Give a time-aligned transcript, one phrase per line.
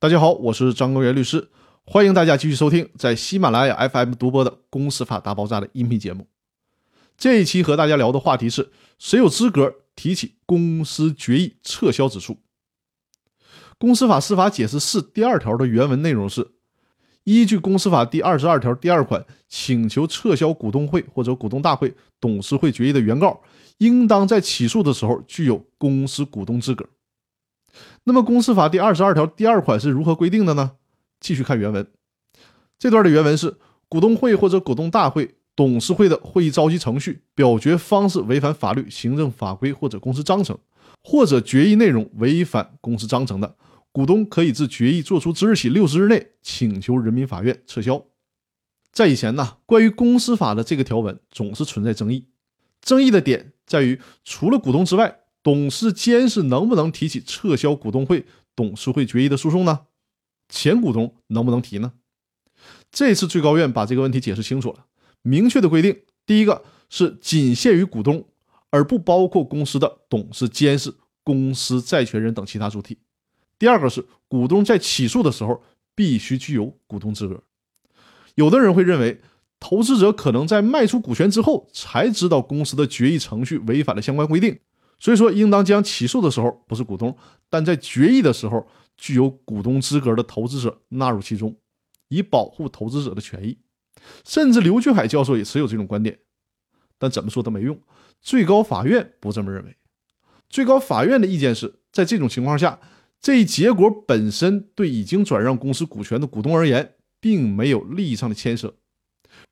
[0.00, 1.50] 大家好，我是张根源律师，
[1.84, 6.26] 欢迎大家继续收听在喜马拉雅 FM 独播的《公司法大爆炸》的音频节目。
[7.18, 12.32] 这一期和大家聊的话题是：谁有资格提起公司决议撤销指数？
[13.76, 16.52] 《公司法司法解释四》第二条的原文内容是：
[17.24, 23.42] 依据《公司法》第二十二条第二款，请求撤销股东会或者股东大会、董事会决议的原告，
[23.76, 26.88] 应当在起诉的时候具有公司股东资格。
[28.04, 30.72] 那么，《公司法》第二十二条第二款是如何规定的呢？
[31.20, 31.86] 继续看原文。
[32.78, 40.58] 这段的原文是：股东会或者股东大会、董事会的会议召集程序、表决方式违反法律、行政法规或者公司章程，
[41.04, 43.54] 或者决议内容违反公司章程的，
[43.92, 48.02] 股东可以自决议作出之日起六十日内请求人民法院撤销。
[48.90, 52.26] 在以前呢，关于公司法的这个条文总是存在争议，
[52.80, 55.18] 争议的点在于，除了股东之外。
[55.42, 59.86] 董事、监事能不能提起撤销股东会、董事会决议的诉讼呢？
[60.48, 61.92] 前股东能不能提呢？
[62.90, 64.84] 这次最高院把这个问题解释清楚了，
[65.22, 68.26] 明确的规定：第一个是仅限于股东，
[68.70, 70.92] 而不包括公司的董事、监事、
[71.22, 72.96] 公司债权人等其他主体；
[73.58, 75.62] 第二个是股东在起诉的时候
[75.94, 77.42] 必须具有股东资格。
[78.34, 79.20] 有的人会认为，
[79.58, 84.58] 投资者可能在卖出股权之后才知道公司的决议程序违反了相关规定。
[85.00, 87.16] 所以说，应当将起诉的时候不是股东，
[87.48, 91.56] 但在决议的时候具有股东资格的投资者纳入其中，
[92.08, 93.58] 以保护投资者的权益。
[94.24, 96.18] 甚至刘俊海教授也持有这种观点，
[96.98, 97.78] 但怎么说都没用。
[98.20, 99.74] 最高法院不这么认为。
[100.48, 102.78] 最高法院的意见是在这种情况下，
[103.20, 108.74] 这一结果本身对已经转让公司股权的股东而言，并没有利益上的牵涉。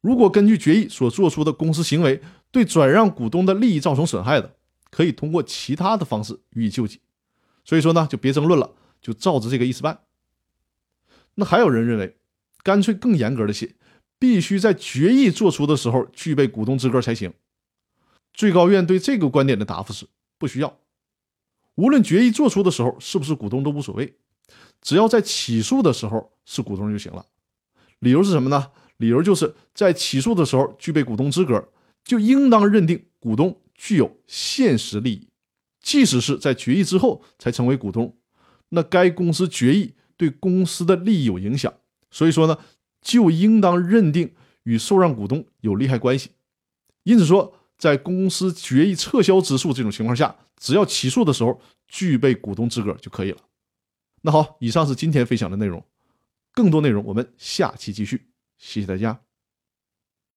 [0.00, 4.56] 如果根据决议所做出的公司行为对转让股东的利益造成损害的，
[4.90, 7.00] 可以通过其他的方式予以救济，
[7.64, 10.00] 所以说呢，就别争论了，就照着这个意思办。
[11.34, 12.16] 那还有人认为，
[12.62, 13.74] 干脆更严格的写，
[14.18, 17.32] 必须在决议做出的时候具备股东资格才行。
[18.32, 20.06] 最高院对这个观点的答复是
[20.38, 20.78] 不需要，
[21.74, 24.16] 无论决议做出的时候是不是股东都无所谓，
[24.80, 27.26] 只要在起诉的时候是股东就行了。
[28.00, 28.70] 理由是什么呢？
[28.96, 31.68] 理由就是在起诉的时候具备股东资格，
[32.02, 33.60] 就应当认定股东。
[33.78, 35.28] 具有现实利益，
[35.80, 38.18] 即使是在决议之后才成为股东，
[38.70, 41.72] 那该公司决议对公司的利益有影响，
[42.10, 42.58] 所以说呢，
[43.00, 44.34] 就应当认定
[44.64, 46.32] 与受让股东有利害关系。
[47.04, 53.38] 因此说，在公司决议撤销之诉这种情况下，只要起诉的时候具备股东资格就可以了。
[54.22, 55.82] 那好，以上是今天分享的内容，
[56.52, 58.26] 更多内容我们下期继续，
[58.58, 59.27] 谢谢大家。